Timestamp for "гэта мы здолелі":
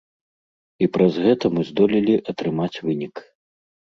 1.25-2.15